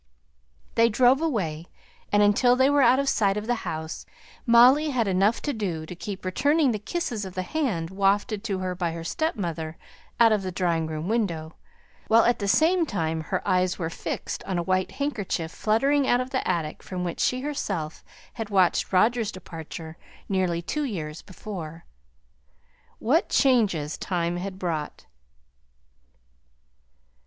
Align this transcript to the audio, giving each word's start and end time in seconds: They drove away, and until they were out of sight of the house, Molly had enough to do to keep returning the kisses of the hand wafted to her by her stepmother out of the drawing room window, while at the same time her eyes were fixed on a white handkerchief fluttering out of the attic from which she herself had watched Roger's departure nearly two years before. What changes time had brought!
They 0.73 0.89
drove 0.89 1.21
away, 1.21 1.67
and 2.11 2.23
until 2.23 2.55
they 2.55 2.71
were 2.71 2.81
out 2.81 2.97
of 2.97 3.07
sight 3.07 3.37
of 3.37 3.45
the 3.45 3.53
house, 3.69 4.03
Molly 4.47 4.89
had 4.89 5.07
enough 5.07 5.43
to 5.43 5.53
do 5.53 5.85
to 5.85 5.95
keep 5.95 6.25
returning 6.25 6.71
the 6.71 6.79
kisses 6.79 7.23
of 7.23 7.35
the 7.35 7.43
hand 7.43 7.91
wafted 7.91 8.43
to 8.45 8.57
her 8.57 8.73
by 8.73 8.93
her 8.93 9.03
stepmother 9.03 9.77
out 10.19 10.31
of 10.31 10.41
the 10.41 10.51
drawing 10.51 10.87
room 10.87 11.07
window, 11.07 11.53
while 12.07 12.23
at 12.23 12.39
the 12.39 12.47
same 12.47 12.83
time 12.87 13.21
her 13.21 13.47
eyes 13.47 13.77
were 13.77 13.91
fixed 13.91 14.43
on 14.45 14.57
a 14.57 14.63
white 14.63 14.93
handkerchief 14.93 15.51
fluttering 15.51 16.07
out 16.07 16.19
of 16.19 16.31
the 16.31 16.47
attic 16.47 16.81
from 16.81 17.03
which 17.03 17.19
she 17.19 17.41
herself 17.41 18.03
had 18.33 18.49
watched 18.49 18.91
Roger's 18.91 19.31
departure 19.31 19.97
nearly 20.27 20.63
two 20.63 20.83
years 20.83 21.21
before. 21.21 21.85
What 22.97 23.29
changes 23.29 23.99
time 23.99 24.37
had 24.37 24.57
brought! 24.57 25.05